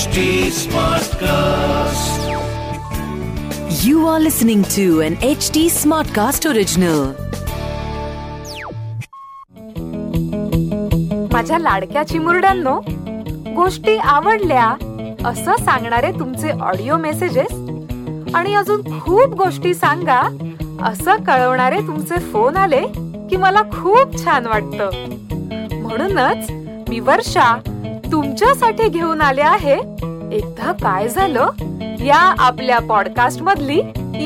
HD 0.00 0.20
Smartcast. 0.56 2.20
You 3.84 4.06
are 4.06 4.18
listening 4.18 4.62
to 4.74 4.84
an 5.06 5.16
HD 5.30 5.64
Smartcast 5.70 6.46
original. 6.50 7.00
माझ्या 11.32 11.58
लाडक्या 11.58 12.04
चिमुरड्यांनो 12.04 12.78
गोष्टी 13.56 13.96
आवडल्या 13.96 14.66
असं 15.28 15.64
सांगणारे 15.64 16.12
तुमचे 16.18 16.50
ऑडिओ 16.50 16.96
मेसेजेस 16.96 17.52
आणि 18.34 18.54
अजून 18.54 19.00
खूप 19.00 19.34
गोष्टी 19.38 19.74
सांगा 19.74 20.20
असं 20.82 21.24
कळवणारे 21.24 21.80
तुमचे 21.88 22.20
फोन 22.32 22.56
आले 22.56 22.80
की 23.30 23.36
मला 23.36 23.62
खूप 23.72 24.24
छान 24.24 24.46
वाटतं 24.46 24.90
म्हणूनच 25.82 26.50
मी 26.88 27.00
वर्षा 27.00 27.54
तुमच्यासाठी 28.30 28.88
घेऊन 28.88 29.20
आले 29.20 29.40
आहे. 29.40 29.74
एकदा 30.36 30.72
काय 30.72 31.08
झालं? 31.08 31.48
या 31.98 32.34
आपल्या 32.38 32.78
पॉडकास्ट 32.78 33.42
मधली 33.42 33.78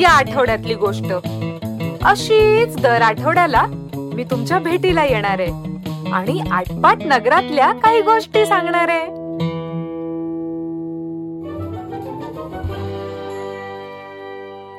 या 0.02 0.10
आठवड्यातली 0.10 0.74
गोष्ट. 0.74 1.12
अशीच 2.04 2.76
दर 2.76 3.02
आठवड्याला 3.02 3.62
मी 3.94 4.24
तुमच्या 4.24 4.58
भेटीला 4.58 5.04
येणार 5.04 5.40
आहे. 5.40 5.52
आणि 6.10 6.40
आटपाट 6.50 6.96
नगरातल्या 7.00 7.72
काही 7.72 8.00
गोष्टी 8.00 8.46
सांगणार 8.46 8.88
आहे. 8.88 9.06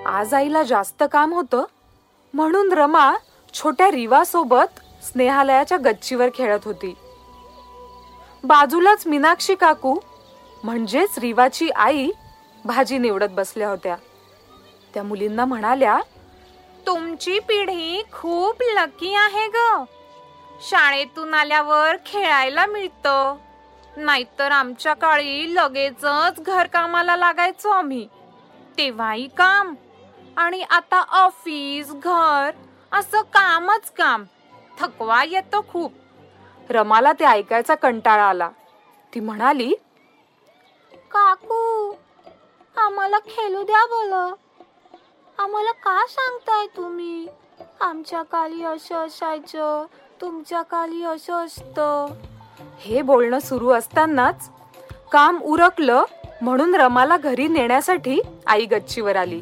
आज 0.05 0.34
आईला 0.34 0.64
जास्त 0.64 1.03
काम 1.12 1.34
होतं. 1.34 1.64
म्हणून 2.34 2.73
रमा 2.73 3.14
छोट्या 3.53 3.92
रिवा 3.92 4.23
सोबत 4.23 4.80
स्नेहालयाच्या 5.03 5.78
गच्चीवर 5.86 6.30
खेळत 6.36 6.59
होती. 6.66 6.94
बाजूलाच 8.45 9.08
मीनाक्षी 9.08 9.55
काकू 9.55 9.99
म्हणजेच 10.63 11.20
रिवाची 11.20 11.70
आई 11.70 12.09
भाजी 12.66 12.97
निवडत 12.97 13.25
बसल्या 13.31 13.70
होत्या. 13.70 13.95
त्या 14.94 15.03
मुलींना 15.03 15.45
म्हणाल्या 15.45 16.00
तुमची 16.88 17.39
पिढी 17.39 18.03
खूप 18.14 18.55
लकी 18.61 19.14
आहे 19.14 19.47
ग. 19.47 19.83
शाळेतून 20.61 21.33
आल्यावर 21.33 21.95
खेळायला 22.05 22.66
मिळतं. 22.66 23.36
नाहीतर 23.97 24.52
आमच्या 24.52 24.94
काळी 24.94 25.55
लगेचच 25.55 26.39
घरकामाला 26.39 27.16
लागायचो 27.16 27.70
आम्ही. 27.70 28.08
तेव्हाही 28.77 29.27
काम. 29.27 29.75
आणि 30.38 30.61
आता 30.61 31.02
ऑफिस 31.02 31.92
घर 31.92 32.52
असं 32.92 33.22
कामच 33.22 33.92
काम. 33.92 34.23
थकवा 34.80 35.23
येतो 35.23 35.66
खूप. 35.70 35.94
रमाला 36.69 37.11
ते 37.13 37.25
ऐकायचा 37.25 37.75
कंटाळा 37.75 38.23
आला. 38.23 38.49
ती 39.13 39.19
म्हणाली 39.19 39.73
काकू 41.11 41.94
आम्हाला 42.77 43.19
खेळू 43.19 43.63
द्या 43.63 43.85
बोल. 43.85 44.13
आम्हाला 45.39 45.71
का 45.71 46.05
सांगताय 46.08 46.66
तुम्ही? 46.67 47.27
आमच्या 47.81 48.21
काली 48.21 48.63
असं 48.63 48.95
असायचं 48.95 49.86
तुमच्या 50.21 50.61
काली 50.61 51.03
असं 51.03 51.45
असतं. 51.45 52.05
हे 52.80 53.02
बोलणं 53.02 53.39
सुरू 53.39 53.69
असतानाच 53.69 54.49
काम 55.11 55.39
उरकलं 55.41 56.03
म्हणून 56.41 56.75
रमाला 56.75 57.17
घरी 57.17 57.47
नेण्यासाठी 57.47 58.19
आई 58.47 58.66
गच्चीवर 58.66 59.16
आली. 59.16 59.41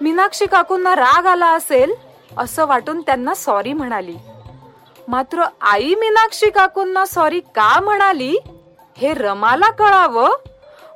मीनाक्षी 0.00 0.46
काकूंना 0.46 0.96
राग 0.96 1.26
आला 1.26 1.46
असेल 1.46 1.94
असं 2.38 2.66
वाटून 2.66 3.00
त्यांना 3.00 3.34
सॉरी 3.34 3.72
म्हणाली. 3.72 4.16
मात्र 5.10 5.44
आई 5.60 5.94
मीनाक्षी 5.94 6.50
काकूंना 6.50 7.04
सॉरी 7.06 7.40
का 7.40 7.80
म्हणाली? 7.80 8.36
हे 8.96 9.14
रमाला 9.14 9.70
कळावं? 9.70 10.28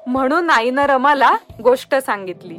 म्हणून 0.07 0.51
आईनं 0.51 0.83
रमाला 0.83 1.31
गोष्ट 1.63 1.95
सांगितली. 1.95 2.55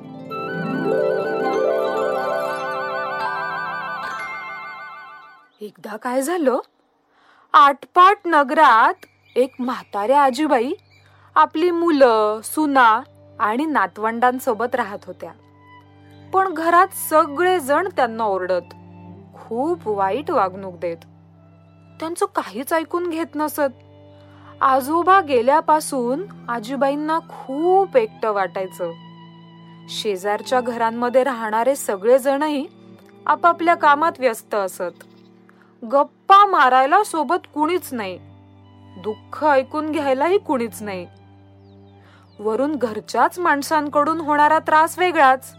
एकदा 5.65 5.97
काय 5.97 6.21
झालं? 6.21 6.59
आटपाट 7.53 8.17
नगरात 8.25 9.05
एक 9.35 9.55
म्हाताऱ्या 9.59 10.23
आजीबाई 10.23 10.73
आपली 11.35 11.71
मुलं 11.71 12.39
सुना 12.43 13.01
आणि 13.39 13.65
नातवंडांसोबत 13.65 14.75
राहत 14.75 14.99
होत्या. 15.07 15.31
पण 16.33 16.53
घरात 16.53 16.87
सगळेजण 17.09 17.87
त्यांना 17.89 18.23
ओरडत 18.23 18.73
खूप 19.33 19.87
वाईट 19.87 20.31
वागणूक 20.31 20.77
देत. 20.77 20.97
त्यांचं 21.99 22.25
काहीच 22.25 22.73
ऐकून 22.73 23.09
घेत 23.09 23.35
नसत. 23.35 23.83
आजोबा 24.61 25.21
गेल्यापासून 25.21 26.23
आजीबाईंना 26.49 27.19
खूप 27.19 27.97
एकटं 27.97 28.31
वाटायचं. 28.31 28.91
शेजारच्या 29.89 30.61
घरांमध्ये 30.61 31.23
राहणारे 31.23 31.75
सगळेजणही 31.75 32.67
आपापल्या 33.25 33.75
कामात 33.75 34.11
व्यस्त 34.19 34.55
असत. 34.55 35.03
गप्पा 35.91 36.45
मारायला 36.45 37.03
सोबत 37.03 37.47
कुणीच 37.53 37.93
नाही. 37.93 38.19
दुःख 38.97 39.43
ऐकून 39.43 39.91
घ्यायलाही 39.91 40.37
कुणीच 40.37 40.81
नाही. 40.81 41.07
वरून 42.39 42.75
घरच्याच 42.75 43.39
माणसांकडून 43.39 44.21
होणारा 44.21 44.59
त्रास 44.59 44.99
वेगळाच. 44.99 45.55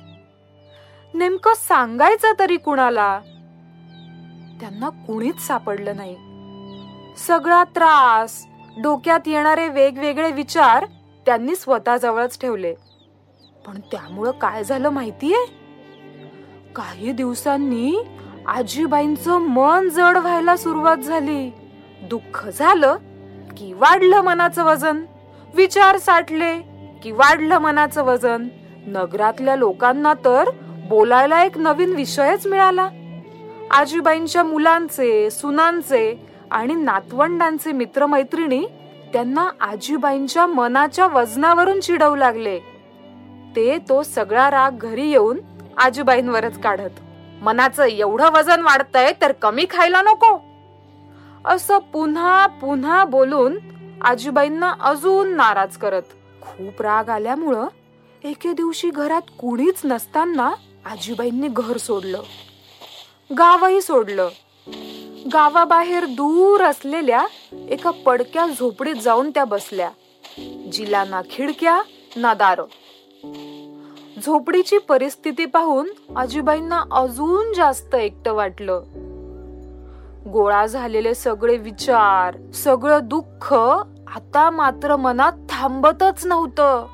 नेमकं 1.15 1.53
सांगायचं 1.57 2.29
तरी 2.39 2.57
कुणाला? 2.57 3.21
त्यांना 4.61 4.89
कुणीच 4.89 5.41
सापडलं 5.41 5.97
नाही. 5.97 6.17
सगळा 7.17 7.65
त्रास 7.65 8.47
डोक्यात 8.83 9.21
येणारे 9.27 9.69
वेगवेगळे 9.69 10.33
विचार 10.33 10.87
त्यांनी 11.27 11.57
स्वतःजवळच 11.57 12.41
ठेवले. 12.41 12.75
पण 13.67 13.81
त्यामुळं 13.81 14.31
काय 14.31 14.65
झालं 14.65 14.89
माहितीये? 14.89 15.47
काही 16.77 17.13
दिवसांनी 17.13 17.97
आजीबाईंचं 18.47 19.39
मन 19.39 19.89
जड 19.89 20.17
व्हायला 20.17 20.57
सुरुवात 20.57 20.97
झाली. 20.97 21.51
दुःख 22.03 22.49
झालं 22.49 22.97
की 23.57 23.73
वाढलं 23.73 24.21
मनाचं 24.21 24.65
वजन. 24.65 25.05
विचार 25.55 25.99
साठले 25.99 26.59
की 27.03 27.13
वाढलं 27.13 27.59
मनाचं 27.59 28.03
वजन. 28.03 28.49
नगरातल्या 28.87 29.57
लोकांना 29.57 30.15
तर 30.25 30.51
बोलायला 30.89 31.45
एक 31.45 31.59
नवीन 31.59 31.95
विषयच 31.95 32.47
मिळाला. 32.47 32.89
आजीबाईंच्या 33.71 34.45
मुलांचे 34.45 35.31
सुनांचे 35.31 36.36
आणि 36.51 36.75
नातवंडांचे 36.75 37.73
मित्रमैत्रिणी 37.73 38.67
त्यांना 39.13 39.51
आजीबाईंच्या 39.61 40.47
मनाच्या 40.47 41.07
वजनावरून 41.07 41.81
चिडवू 41.81 42.17
लागले. 42.17 42.59
ते 43.57 43.79
तो 43.89 44.03
सगळा 44.03 44.51
राग 44.51 44.71
घरी 44.79 45.11
येऊन 45.11 45.41
आजीबाईंवरच 45.77 46.61
काढत. 46.61 47.01
मनाचं 47.43 47.85
एवढं 47.85 48.31
वजन 48.33 48.63
वाढतंय 48.63 49.13
तर 49.23 49.33
कमी 49.33 49.67
खायला 49.71 50.03
नको. 50.03 50.39
असं 51.45 51.79
पुन्हा 51.79 52.47
पुन्हा 52.47 53.05
बोलून 53.05 53.59
आजीबाईंना 54.03 54.75
अजून 54.81 55.37
नाराज 55.37 55.77
करत. 55.77 56.03
खूप 56.41 56.83
राग 56.83 57.09
आल्यामुळं 57.09 57.67
एके 58.25 58.53
दिवशी 58.53 58.91
घरात 58.91 59.23
कुणीच 59.39 59.81
नसताना 59.85 60.51
आजीबाईंनी 60.85 61.49
घर 61.51 61.77
सोडलं. 61.77 62.23
गावही 63.39 63.81
सोडलं. 63.83 64.29
गावाबाहेर 65.33 66.05
दूर 66.05 66.61
असलेल्या 66.61 67.27
एका 67.69 67.91
पडक्या 67.91 68.47
झोपडीत 68.47 68.95
जाऊन 68.95 69.31
त्या 69.31 69.45
बसल्या. 69.45 69.91
जिला 70.73 71.05
ना 71.05 71.23
खिडक्या 71.31 71.83
ना 72.17 72.35
दार. 72.35 72.61
झोपडीची 74.27 74.79
परिस्थिती 74.79 75.45
पाहून 75.45 75.89
आजीबाईंना 76.17 76.83
अजून 76.93 77.53
जास्त 77.53 77.95
एकटं 77.95 78.33
वाटलं. 78.33 78.83
गोळा 80.33 80.67
झालेले 80.67 81.15
सगळे 81.15 81.57
विचार 81.57 82.53
सगळं 82.53 82.99
दुःख 83.03 83.55
आता 84.15 84.51
मात्र 84.51 84.97
मनात 84.97 85.33
थांबतच 85.51 86.27
नव्हतं. 86.27 86.87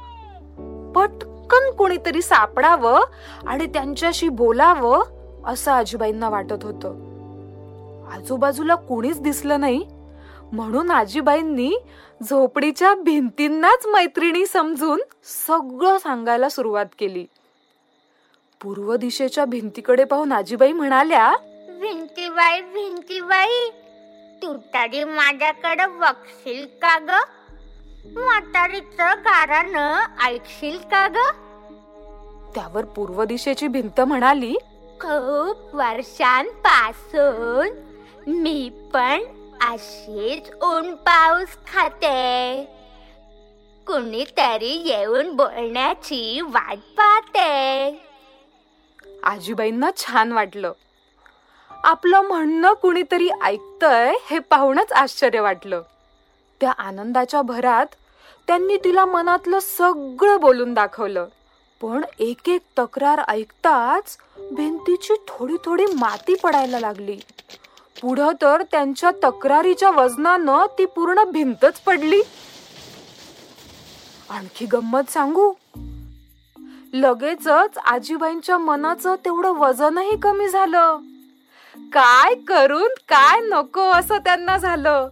पटकन 0.92 1.70
कोणीतरी 1.70 2.22
सापडावं 2.22 3.00
आणि 3.46 3.66
त्यांच्याशी 3.66 4.28
बोलावं 4.28 5.02
असं 5.46 5.72
आजीबाईंना 5.72 6.28
वाटत 6.28 6.64
होतं. 6.64 7.11
आजूबाजूला 8.14 8.74
कोणीच 8.74 9.20
दिसलं 9.20 9.60
नाही. 9.60 9.84
म्हणून 10.52 10.90
आजीबाईंनी 10.90 11.72
झोपडीच्या 12.22 12.94
भिंतींनाच 12.94 13.86
मैत्रिणी 13.86 14.46
समजून 14.46 15.00
सगळं 15.24 15.98
सांगायला 15.98 16.48
सुरुवात 16.48 16.86
केली. 16.98 17.26
पूर्व 18.62 18.96
दिशेच्या 18.96 19.44
भिंतीकडे 19.44 20.04
पाहून 20.04 20.32
आजीबाई 20.32 20.72
म्हणाल्या 20.72 21.32
भिंतीबाई 21.80 22.60
भिंतीबाई 22.60 23.70
तू 24.42 24.52
तरी 24.74 25.04
माझ्याकडे 25.04 25.86
बघशील 25.86 26.66
का 26.82 26.98
ग? 26.98 27.10
म्हातारीचं 28.18 29.06
गारानं 29.18 30.04
ऐकशील 30.24 30.78
का 30.78 31.08
ग? 31.08 31.16
त्यावर 32.54 32.84
पूर्व 32.84 33.24
दिशेची 33.24 33.68
भिंत 33.68 34.00
म्हणाली 34.00 34.54
खूप 35.00 35.74
वर्षांपासून 35.74 37.68
मी 38.26 38.70
पण 38.94 39.20
अशीच 39.60 40.54
ऊन 40.62 40.94
पाऊस 40.94 41.48
खाते. 41.72 42.64
कुणीतरी 43.86 44.82
येऊन 44.88 45.36
बोलण्याची 45.36 46.40
वाट 46.40 46.76
पाहते. 46.76 47.90
आजीबाईंना 49.22 49.90
छान 49.96 50.32
वाटलं. 50.32 50.72
आपलं 51.70 52.20
म्हणणं 52.20 52.72
कुणीतरी 52.72 53.28
ऐकतंय 53.28 54.14
हे 54.30 54.38
पाहूनच 54.38 54.92
आश्चर्य 54.92 55.40
वाटलं. 55.40 55.82
त्या 56.60 56.70
आनंदाच्या 56.70 57.42
भरात 57.42 57.86
त्यांनी 58.46 58.76
तिला 58.76 59.04
मनातलं 59.04 59.58
सगळं 59.60 60.40
बोलून 60.40 60.74
दाखवलं. 60.74 61.26
पण 61.82 62.04
एक 62.18 62.48
एक 62.48 62.60
तक्रार 62.78 63.20
ऐकताच 63.28 64.18
भिंतीची 64.52 65.14
थोडी 65.28 65.54
थोडी 65.64 65.86
माती 65.86 66.34
पडायला 66.34 66.80
लागली. 66.80 67.20
पुढं 68.00 68.32
तर 68.42 68.62
त्यांच्या 68.62 69.10
तक्रारीच्या 69.24 69.90
वजनानं 69.90 70.66
ती 70.78 70.84
पूर्ण 70.84 71.24
भिंतच 71.24 71.80
पडली. 71.80 72.20
आणखी 74.30 74.66
गंमत 74.66 75.10
सांगू? 75.10 75.52
लगेचच 76.92 77.78
आजीबाईंच्या 77.78 78.58
मनाचं 78.58 79.14
तेवढं 79.14 79.50
वजनही 79.50 80.16
कमी 80.16 80.48
झालं. 80.48 80.98
काय 81.76 82.34
करून 82.34 82.88
काय 83.08 83.40
नको 83.40 83.80
असं 83.90 84.18
त्यांना 84.18 84.56
झालं. 84.58 85.08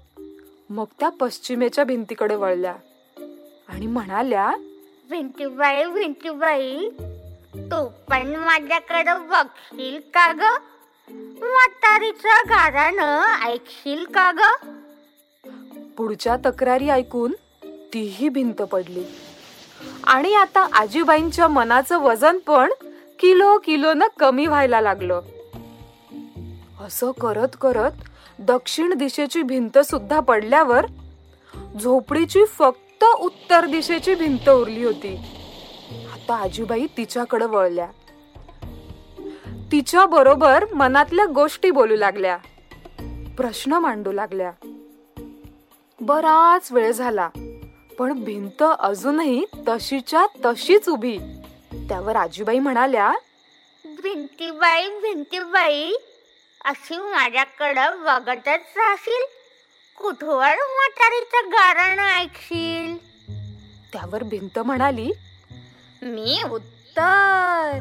मग 0.70 0.84
त्या 1.00 1.08
पश्चिमेच्या 1.08 1.84
भिंतीकडे 1.84 2.34
वळल्या 2.34 2.74
आणि 3.68 3.86
म्हणाल्या 3.86 4.50
भिंतीबाई 5.10 5.84
भिंतीबाई 5.84 6.88
तू 7.54 7.84
पण 8.10 8.34
माझ्याकडे 8.36 9.14
बघशील 9.18 10.00
का 10.14 10.32
ग? 10.32 10.42
म्हातारीचं 11.12 12.28
गारानं 12.28 13.22
ऐकशील 13.46 14.04
का 14.04 14.32
ग? 14.32 14.66
पुढच्या 15.96 16.36
तक्रारी 16.36 16.88
ऐकून 16.88 17.32
तीही 17.64 18.28
भिंत 18.28 18.62
पडली. 18.62 19.04
आणि 20.04 20.34
आता 20.34 20.68
आजीबाईंच्या 20.72 21.48
मनाचं 21.48 21.98
वजन 21.98 22.38
पण 22.38 22.72
किलो 23.18 23.58
किलोनं 23.58 24.06
कमी 24.18 24.46
व्हायला 24.46 24.80
लागलं. 24.80 25.20
असं 26.80 27.10
करत 27.10 27.48
करत 27.60 27.90
दक्षिण 28.38 28.94
दिशेची 28.94 29.42
भिंत 29.42 29.78
सुद्धा 29.78 30.20
पडल्यावर 30.20 30.86
झोपडीची 31.82 32.44
फक्त 32.44 33.04
उत्तर 33.04 33.66
दिशेची 33.66 34.14
भिंत 34.14 34.48
उरली 34.48 34.84
होती. 34.84 35.16
आता 36.12 36.34
आजीबाई 36.34 36.86
तिच्याकडे 36.96 37.44
वळल्या. 37.44 37.86
तिच्या 39.72 40.06
बरोबर 40.06 40.64
मनातल्या 40.74 41.26
गोष्टी 41.26 41.70
बोलू 41.70 41.96
लागल्या. 41.96 42.36
प्रश्न 43.36 43.72
मांडू 43.72 44.12
लागल्या. 44.12 44.50
बराच 46.00 46.72
वेळ 46.72 46.92
झाला 46.92 47.28
पण 47.98 48.24
भिंत 48.24 48.62
अजूनही 48.78 49.44
तशीच्या 49.68 50.26
तशीच 50.44 50.88
उभी. 50.88 51.18
त्यावर 51.88 52.16
आजीबाई 52.16 52.58
म्हणाल्या 52.58 53.12
भिंतीबाई 53.84 54.88
भिंतीबाई 54.88 55.92
अशी 56.64 56.96
माझ्याकडं 56.96 58.02
बघतच 58.02 58.76
राहशील? 58.76 59.24
कुठवर 59.98 60.54
म्हातारीचं 60.56 61.48
गारानं 61.50 62.02
ऐकशील? 62.02 62.96
त्यावर 63.92 64.22
भिंत 64.22 64.58
म्हणाली 64.58 65.12
मी 66.02 66.38
उत्तर 66.52 67.78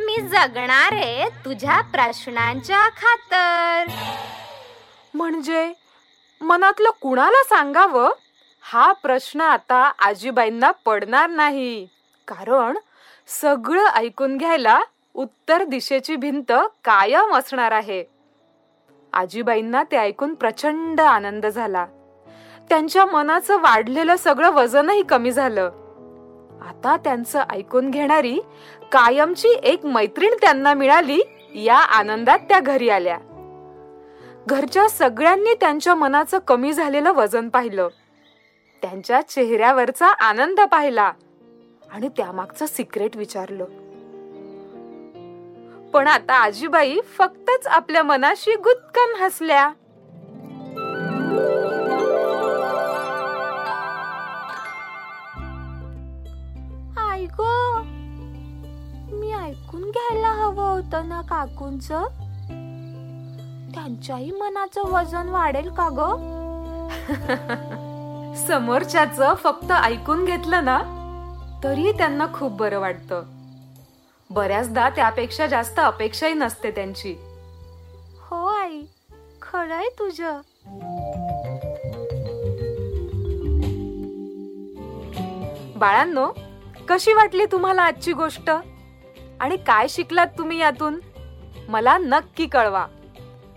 मी 0.00 0.16
जगणार 0.20 0.92
आहे 0.92 1.28
तुझ्या 1.44 1.80
प्रश्नांच्या 1.80 2.88
खातर. 2.88 3.84
म्हणजे 5.14 5.72
मनातलं 6.40 6.90
कुणाला 7.00 7.42
सांगावं? 7.42 8.10
हा 8.62 8.92
प्रश्न 8.92 9.40
आता 9.40 9.92
आजीबाईंना 9.98 10.70
पडणार 10.70 11.30
नाही. 11.30 11.88
कारण 12.28 12.78
सगळं 13.26 13.86
ऐकून 13.86 14.36
घ्यायला 14.36 14.80
उत्तर 15.14 15.64
दिशेची 15.64 16.16
भिंत 16.16 16.52
कायम 16.84 17.34
असणार 17.34 17.72
आहे. 17.72 18.04
आजीबाईंना 19.12 19.82
ते 19.82 19.96
ऐकून 19.96 20.34
प्रचंड 20.34 21.00
आनंद 21.00 21.46
झाला. 21.46 21.86
त्यांच्या 22.68 23.04
मनाचं 23.06 23.60
वाढलेलं 23.60 24.16
सगळं 24.16 24.50
वजनही 24.50 25.02
कमी 25.02 25.32
झालं. 25.32 25.70
आता 26.68 26.96
त्यांचं 26.96 27.42
ऐकून 27.50 27.90
घेणारी 27.90 28.40
कायमची 28.92 29.48
एक 29.48 29.86
मैत्रीण 29.86 30.30
त्यांना 30.40 30.74
मिळाली 30.74 31.20
या 31.54 31.76
आनंदात 31.76 32.38
त्या 32.38 32.60
घरी 32.60 32.88
आल्या. 32.88 33.18
घरच्या 34.48 34.88
सगळ्यांनी 34.88 35.54
त्यांच्या 35.54 35.94
मनाचं 35.94 36.38
कमी 36.38 36.72
झालेलं 36.72 37.12
वजन 37.12 37.48
पाहिलं. 37.48 37.88
त्यांच्या 38.82 39.20
चेहऱ्यावरचा 39.20 40.06
आनंद 40.06 40.60
पाहिला 40.60 41.12
आणि 41.90 42.08
त्यामागचं 42.08 42.66
सिक्रेट 42.66 43.16
विचारलं. 43.16 43.64
पण 45.90 46.06
आता 46.06 46.34
आजीबाई 46.34 47.00
फक्तच 47.18 47.66
आपल्या 47.66 48.02
मनाशी 48.02 48.54
गुदकन 48.54 49.24
हसल्या. 49.24 49.70
आई 57.10 57.26
गो! 57.26 57.82
घ्यायला 59.90 60.28
हवं 60.28 60.70
होतं 60.72 61.08
ना 61.08 61.20
काकूंच? 61.22 61.88
त्यांच्याही 63.74 64.30
मनाचं 64.30 64.82
वजन 64.82 65.28
वाढेल 65.28 65.70
का 65.70 65.88
ग? 65.92 66.00
समोरच्याच 68.46 69.20
फक्त 69.42 69.72
ऐकून 69.72 70.24
घेतलं 70.24 70.64
ना 70.64 70.78
तरी 71.64 71.92
त्यांना 71.92 72.26
खूप 72.34 72.52
बरं 72.52 72.78
वाटतं. 72.78 73.22
बऱ्याचदा 74.30 74.88
त्यापेक्षा 74.90 75.46
जास्त 75.46 75.80
अपेक्षाही 75.80 76.34
नसते 76.34 76.70
त्यांची. 76.70 77.12
हो 78.20 78.46
आई 78.46 78.82
खरंय 79.42 79.88
तुझं. 79.88 80.40
बाळांनो 85.76 86.26
कशी 86.88 87.12
वाटली 87.12 87.44
तुम्हाला 87.44 87.82
आजची 87.82 88.12
गोष्ट? 88.12 88.50
आणि 89.40 89.56
काय 89.56 89.88
शिकलात 89.88 90.26
तुम्ही 90.38 90.58
यातून? 90.58 91.00
मला 91.68 91.98
नक्की 91.98 92.46
कळवा. 92.46 92.86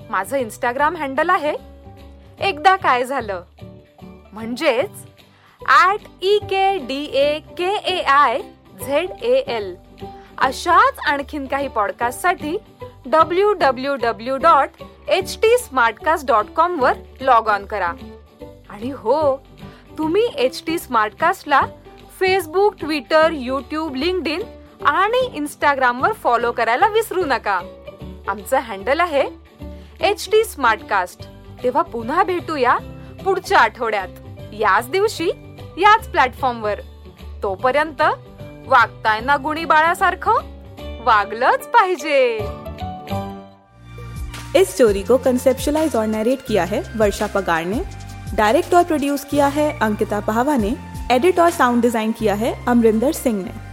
माझं 0.09 0.37
इंस्टाग्राम 0.37 0.95
हँडल 0.95 1.29
आहे. 1.29 1.53
एकदा 2.39 2.75
काय 2.75 3.03
झालं? 3.03 3.43
म्हणजेच 4.33 5.05
at 5.61 6.07
E 6.21 6.37
K 6.37 6.77
D 6.77 7.03
A 7.13 7.39
K 7.57 7.75
A 7.75 8.01
I 8.01 8.39
Z 8.85 9.11
A 9.11 9.33
L 9.47 9.75
अशाच 10.37 10.99
आणखीन 11.07 11.45
काही 11.47 11.67
पॉडकास्टसाठी 11.67 12.57
W 13.05 13.53
W 13.53 13.95
W 13.95 14.37
dot 14.37 14.83
H 15.07 15.37
T 15.41 15.57
smartcast 15.57 16.27
dot 16.27 16.45
com 16.55 16.79
वर 16.79 16.93
लॉग 17.21 17.47
ऑन 17.47 17.65
करा. 17.65 17.91
आणि 18.69 18.89
हो 18.89 19.37
तुम्ही 19.97 20.27
एच 20.35 20.63
टी 20.67 20.79
स्मार्टकास्टला 20.79 21.61
Facebook 22.19 22.75
Twitter 22.79 23.31
YouTube 23.31 23.95
linked 23.95 24.27
in 24.27 24.41
आणि 24.87 25.29
इंस्टाग्रामवर 25.33 26.13
फॉलो 26.13 26.51
करायला 26.51 26.87
विसरू 26.87 27.23
नका. 27.25 27.59
आमचं 28.27 28.59
हँडल 28.59 28.99
आहे 28.99 29.23
एच 30.01 30.27
टी 30.31 30.43
स्मार्टकास्ट 30.43 31.27
तेव्हा 31.63 31.81
पुन्हा 31.81 32.23
भेटूया 32.23 32.77
पुढच्या 33.23 33.59
आठवड्यात. 33.59 34.07
याच 34.53 34.89
दिवशी 34.89 35.29
याच 35.77 36.07
प्लॅटफॉर्मवर 36.07 36.79
तोपर्यंत 37.43 38.01
वागताय 38.67 39.19
ना 39.19 39.37
गुणी 39.37 39.65
बाळासारखं? 39.65 40.35
वागलंच 41.03 41.67
पाहिजे. 41.67 42.37
इस 44.55 44.73
स्टोरी 44.73 45.01
को 45.01 45.17
कंसेप्शलाइज 45.17 45.95
और 45.95 46.05
नरेट 46.05 46.37
किया 46.47 46.63
है 46.63 46.79
वर्षा 46.95 47.25
पगार 47.25 47.63
ने. 47.63 47.79
डायरेक्ट 48.37 48.75
और 48.75 48.83
प्रोड्यूस 48.83 49.25
किया 49.25 49.47
है 49.47 49.69
अंकिता 49.81 50.19
पाहवा 50.19 50.55
ने. 50.57 50.73
एडिट 51.09 51.39
और 51.39 51.49
साउंड 51.49 51.81
डिजाइन 51.81 52.11
किया 52.11 52.35
है 52.35 52.51
अमरिंदर 52.67 53.11
सिंह 53.11 53.43
ने. 53.43 53.72